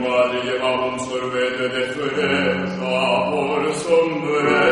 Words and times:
Maria, 0.00 0.70
un 0.88 0.98
sorvete 1.06 1.66
de 1.74 1.84
frășa 1.94 2.66
sapor 2.76 3.62
sombre, 3.84 4.71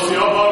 Senhor 0.00 0.51